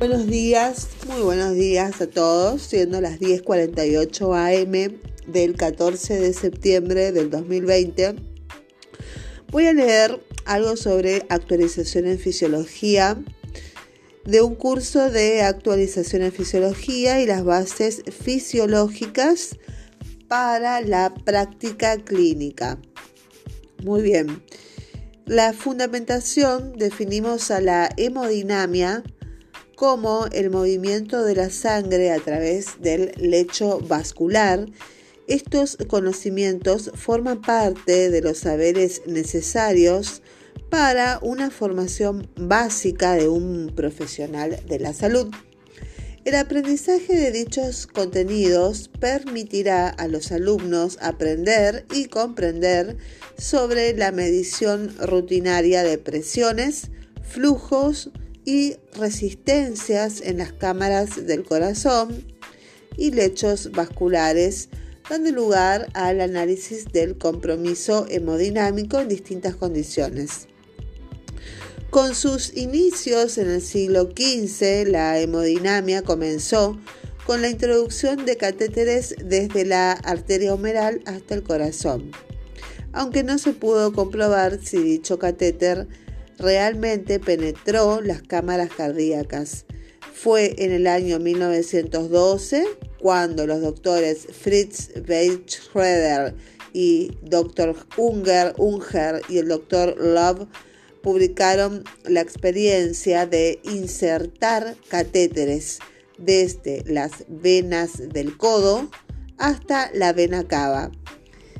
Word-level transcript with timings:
Buenos 0.00 0.28
días, 0.28 0.88
muy 1.08 1.20
buenos 1.20 1.52
días 1.52 2.00
a 2.00 2.06
todos, 2.06 2.62
siendo 2.62 3.02
las 3.02 3.20
10:48 3.20 4.32
am 4.32 4.98
del 5.26 5.56
14 5.56 6.18
de 6.18 6.32
septiembre 6.32 7.12
del 7.12 7.28
2020. 7.28 8.14
Voy 9.50 9.66
a 9.66 9.74
leer 9.74 10.18
algo 10.46 10.78
sobre 10.78 11.26
actualización 11.28 12.06
en 12.06 12.18
fisiología 12.18 13.22
de 14.24 14.40
un 14.40 14.54
curso 14.54 15.10
de 15.10 15.42
actualización 15.42 16.22
en 16.22 16.32
fisiología 16.32 17.20
y 17.20 17.26
las 17.26 17.44
bases 17.44 18.02
fisiológicas 18.24 19.58
para 20.28 20.80
la 20.80 21.12
práctica 21.12 21.98
clínica. 21.98 22.78
Muy 23.84 24.00
bien. 24.00 24.42
La 25.26 25.52
fundamentación 25.52 26.72
definimos 26.78 27.50
a 27.50 27.60
la 27.60 27.90
hemodinamia 27.98 29.04
como 29.80 30.26
el 30.32 30.50
movimiento 30.50 31.24
de 31.24 31.34
la 31.34 31.48
sangre 31.48 32.12
a 32.12 32.18
través 32.18 32.82
del 32.82 33.12
lecho 33.16 33.80
vascular. 33.80 34.66
Estos 35.26 35.78
conocimientos 35.88 36.90
forman 36.96 37.40
parte 37.40 38.10
de 38.10 38.20
los 38.20 38.36
saberes 38.36 39.00
necesarios 39.06 40.20
para 40.68 41.18
una 41.22 41.50
formación 41.50 42.28
básica 42.36 43.14
de 43.14 43.28
un 43.28 43.72
profesional 43.74 44.60
de 44.68 44.80
la 44.80 44.92
salud. 44.92 45.28
El 46.26 46.34
aprendizaje 46.34 47.16
de 47.16 47.32
dichos 47.32 47.86
contenidos 47.86 48.90
permitirá 49.00 49.88
a 49.88 50.08
los 50.08 50.30
alumnos 50.30 50.98
aprender 51.00 51.86
y 51.94 52.04
comprender 52.04 52.98
sobre 53.38 53.96
la 53.96 54.12
medición 54.12 54.94
rutinaria 55.00 55.82
de 55.84 55.96
presiones, 55.96 56.90
flujos 57.22 58.10
y 58.44 58.76
resistencias 58.94 60.20
en 60.20 60.38
las 60.38 60.52
cámaras 60.52 61.26
del 61.26 61.44
corazón 61.44 62.24
y 62.96 63.10
lechos 63.12 63.70
vasculares, 63.72 64.68
dando 65.08 65.30
lugar 65.32 65.88
al 65.94 66.20
análisis 66.20 66.92
del 66.92 67.18
compromiso 67.18 68.06
hemodinámico 68.08 69.00
en 69.00 69.08
distintas 69.08 69.56
condiciones. 69.56 70.48
Con 71.90 72.14
sus 72.14 72.56
inicios 72.56 73.36
en 73.36 73.50
el 73.50 73.60
siglo 73.60 74.10
XV, 74.16 74.86
la 74.86 75.18
hemodinamia 75.18 76.02
comenzó 76.02 76.78
con 77.26 77.42
la 77.42 77.50
introducción 77.50 78.24
de 78.24 78.36
catéteres 78.36 79.14
desde 79.24 79.64
la 79.64 79.92
arteria 79.92 80.54
humeral 80.54 81.02
hasta 81.04 81.34
el 81.34 81.42
corazón, 81.42 82.12
aunque 82.92 83.24
no 83.24 83.38
se 83.38 83.52
pudo 83.52 83.92
comprobar 83.92 84.60
si 84.62 84.78
dicho 84.78 85.18
catéter 85.18 85.88
realmente 86.40 87.20
penetró 87.20 88.00
las 88.00 88.22
cámaras 88.22 88.70
cardíacas. 88.70 89.66
Fue 90.12 90.54
en 90.58 90.72
el 90.72 90.86
año 90.86 91.18
1912 91.18 92.64
cuando 92.98 93.46
los 93.46 93.60
doctores 93.60 94.26
Fritz 94.32 94.90
Weitschreder 95.08 96.34
y 96.72 97.12
Dr. 97.22 97.74
Unger, 97.96 98.54
Unger 98.58 99.22
y 99.28 99.38
el 99.38 99.48
Dr. 99.48 99.96
Love 99.98 100.46
publicaron 101.02 101.84
la 102.04 102.20
experiencia 102.20 103.26
de 103.26 103.60
insertar 103.64 104.76
catéteres 104.88 105.78
desde 106.18 106.84
las 106.86 107.24
venas 107.28 108.10
del 108.12 108.36
codo 108.36 108.90
hasta 109.38 109.90
la 109.94 110.12
vena 110.12 110.46
cava. 110.46 110.90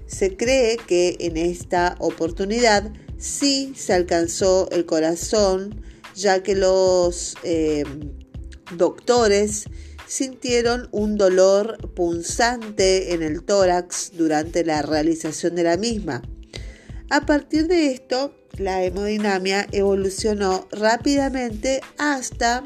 Se 0.07 0.37
cree 0.37 0.77
que 0.77 1.17
en 1.21 1.37
esta 1.37 1.97
oportunidad 1.99 2.93
sí 3.21 3.75
se 3.77 3.93
alcanzó 3.93 4.69
el 4.73 4.87
corazón, 4.87 5.83
ya 6.17 6.43
que 6.43 6.57
los 6.57 7.37
eh, 7.45 7.85
doctores 8.77 9.67
sintieron 10.07 10.89
un 10.91 11.17
dolor 11.17 11.77
punzante 11.95 13.15
en 13.15 13.23
el 13.23 13.45
tórax 13.45 14.13
durante 14.17 14.65
la 14.65 14.83
realización 14.83 15.55
de 15.55 15.63
la 15.63 15.77
misma. 15.77 16.23
A 17.11 17.27
partir 17.27 17.69
de 17.69 17.93
esto, 17.93 18.35
la 18.57 18.83
hemodinamia 18.83 19.69
evolucionó 19.71 20.67
rápidamente 20.73 21.81
hasta 21.99 22.65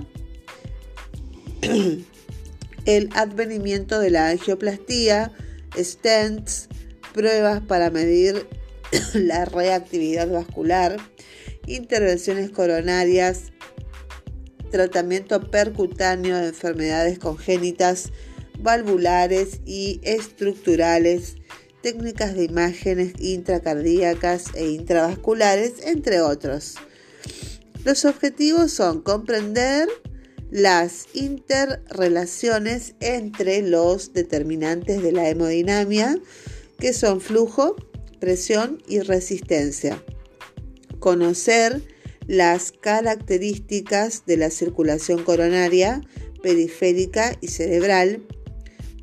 el 2.84 3.10
advenimiento 3.14 3.98
de 3.98 4.10
la 4.10 4.30
angioplastía, 4.30 5.32
stents, 5.76 6.68
pruebas 7.12 7.60
para 7.62 7.90
medir 7.90 8.46
la 9.14 9.44
reactividad 9.44 10.28
vascular, 10.28 10.96
intervenciones 11.66 12.50
coronarias, 12.50 13.52
tratamiento 14.70 15.50
percutáneo 15.50 16.36
de 16.36 16.48
enfermedades 16.48 17.18
congénitas, 17.18 18.10
valvulares 18.58 19.60
y 19.64 20.00
estructurales, 20.02 21.36
técnicas 21.82 22.34
de 22.34 22.44
imágenes 22.44 23.12
intracardíacas 23.18 24.54
e 24.54 24.70
intravasculares, 24.70 25.74
entre 25.84 26.20
otros. 26.20 26.76
Los 27.84 28.04
objetivos 28.04 28.72
son 28.72 29.02
comprender 29.02 29.88
las 30.50 31.06
interrelaciones 31.12 32.94
entre 33.00 33.60
los 33.62 34.12
determinantes 34.12 35.02
de 35.02 35.12
la 35.12 35.28
hemodinamia, 35.28 36.18
que 36.78 36.92
son 36.92 37.20
flujo, 37.20 37.76
presión 38.20 38.82
y 38.88 39.00
resistencia. 39.00 40.02
Conocer 40.98 41.82
las 42.26 42.72
características 42.72 44.24
de 44.26 44.36
la 44.36 44.50
circulación 44.50 45.24
coronaria, 45.24 46.00
periférica 46.42 47.36
y 47.40 47.48
cerebral, 47.48 48.22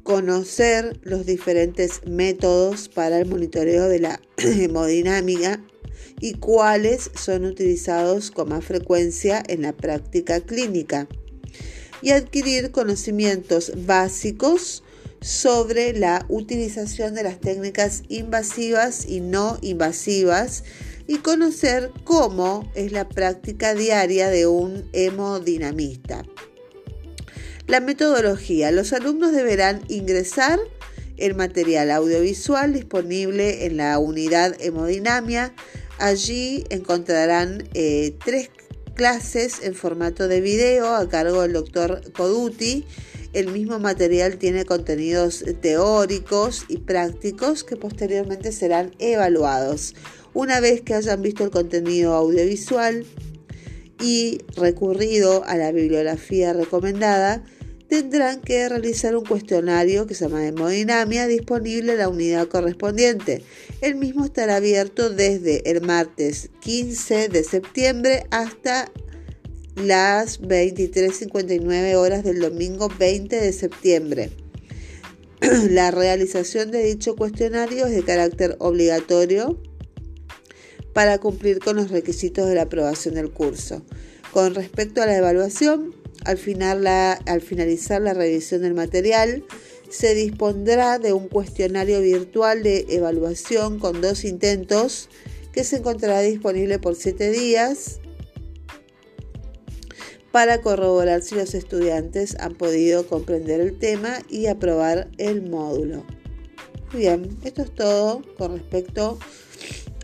conocer 0.03 0.99
los 1.03 1.25
diferentes 1.25 2.01
métodos 2.07 2.89
para 2.89 3.19
el 3.19 3.27
monitoreo 3.27 3.87
de 3.87 3.99
la 3.99 4.21
hemodinámica 4.37 5.63
y 6.19 6.33
cuáles 6.33 7.11
son 7.15 7.45
utilizados 7.45 8.31
con 8.31 8.49
más 8.49 8.65
frecuencia 8.65 9.43
en 9.47 9.61
la 9.61 9.73
práctica 9.73 10.39
clínica 10.39 11.07
y 12.01 12.11
adquirir 12.11 12.71
conocimientos 12.71 13.71
básicos 13.85 14.83
sobre 15.21 15.93
la 15.93 16.25
utilización 16.29 17.13
de 17.13 17.23
las 17.23 17.39
técnicas 17.39 18.03
invasivas 18.09 19.05
y 19.07 19.21
no 19.21 19.57
invasivas 19.61 20.63
y 21.07 21.17
conocer 21.17 21.91
cómo 22.03 22.71
es 22.75 22.91
la 22.91 23.07
práctica 23.07 23.75
diaria 23.75 24.29
de 24.29 24.47
un 24.47 24.89
hemodinamista. 24.93 26.23
La 27.67 27.79
metodología. 27.79 28.71
Los 28.71 28.91
alumnos 28.93 29.31
deberán 29.31 29.81
ingresar 29.87 30.59
el 31.17 31.35
material 31.35 31.91
audiovisual 31.91 32.73
disponible 32.73 33.65
en 33.65 33.77
la 33.77 33.99
unidad 33.99 34.55
hemodinamia. 34.59 35.53
Allí 35.99 36.63
encontrarán 36.69 37.69
eh, 37.73 38.15
tres 38.25 38.49
clases 38.95 39.59
en 39.61 39.75
formato 39.75 40.27
de 40.27 40.41
video 40.41 40.95
a 40.95 41.07
cargo 41.07 41.43
del 41.43 41.53
doctor 41.53 42.01
Coduti. 42.13 42.85
El 43.33 43.51
mismo 43.51 43.79
material 43.79 44.37
tiene 44.37 44.65
contenidos 44.65 45.45
teóricos 45.61 46.65
y 46.67 46.77
prácticos 46.77 47.63
que 47.63 47.77
posteriormente 47.77 48.51
serán 48.51 48.91
evaluados. 48.99 49.95
Una 50.33 50.59
vez 50.59 50.81
que 50.81 50.93
hayan 50.93 51.21
visto 51.21 51.43
el 51.45 51.51
contenido 51.51 52.13
audiovisual 52.13 53.05
y 54.01 54.39
recurrido 54.57 55.43
a 55.45 55.55
la 55.55 55.71
bibliografía 55.71 56.51
recomendada, 56.51 57.43
tendrán 57.87 58.41
que 58.41 58.69
realizar 58.69 59.15
un 59.17 59.25
cuestionario 59.25 60.07
que 60.07 60.15
se 60.15 60.25
llama 60.25 60.47
hemodinamia 60.47 61.27
disponible 61.27 61.91
en 61.91 61.97
la 61.99 62.07
unidad 62.07 62.47
correspondiente. 62.47 63.43
El 63.81 63.95
mismo 63.95 64.23
estará 64.25 64.55
abierto 64.55 65.09
desde 65.09 65.69
el 65.69 65.81
martes 65.81 66.49
15 66.61 67.27
de 67.27 67.43
septiembre 67.43 68.25
hasta 68.31 68.89
las 69.75 70.41
23.59 70.41 71.95
horas 71.95 72.23
del 72.23 72.39
domingo 72.39 72.89
20 72.99 73.35
de 73.35 73.53
septiembre. 73.53 74.31
La 75.69 75.91
realización 75.91 76.71
de 76.71 76.83
dicho 76.83 77.15
cuestionario 77.15 77.87
es 77.87 77.95
de 77.95 78.03
carácter 78.03 78.57
obligatorio 78.59 79.61
para 80.93 81.19
cumplir 81.19 81.59
con 81.59 81.77
los 81.77 81.89
requisitos 81.89 82.47
de 82.47 82.55
la 82.55 82.63
aprobación 82.63 83.15
del 83.15 83.31
curso. 83.31 83.81
Con 84.33 84.55
respecto 84.55 85.01
a 85.01 85.05
la 85.05 85.17
evaluación, 85.17 85.95
al, 86.25 86.87
al 86.87 87.41
finalizar 87.41 88.01
la 88.01 88.13
revisión 88.13 88.61
del 88.61 88.73
material, 88.73 89.45
se 89.89 90.13
dispondrá 90.13 90.99
de 90.99 91.13
un 91.13 91.27
cuestionario 91.27 92.01
virtual 92.01 92.63
de 92.63 92.85
evaluación 92.89 93.79
con 93.79 94.01
dos 94.01 94.23
intentos 94.25 95.09
que 95.51 95.63
se 95.63 95.77
encontrará 95.77 96.21
disponible 96.21 96.79
por 96.79 96.95
siete 96.95 97.29
días 97.29 98.00
para 100.31 100.61
corroborar 100.61 101.21
si 101.21 101.35
los 101.35 101.53
estudiantes 101.53 102.35
han 102.39 102.55
podido 102.55 103.07
comprender 103.07 103.59
el 103.59 103.77
tema 103.77 104.19
y 104.29 104.47
aprobar 104.47 105.09
el 105.17 105.41
módulo. 105.41 106.05
Bien, 106.93 107.37
esto 107.43 107.61
es 107.61 107.73
todo 107.73 108.21
con 108.37 108.53
respecto 108.57 109.17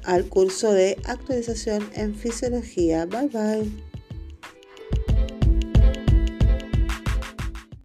al 0.04 0.26
curso 0.28 0.72
de 0.72 0.98
actualización 1.06 1.90
en 1.94 2.16
fisiología. 2.16 3.06
Bye 3.06 3.28
bye. 3.28 3.87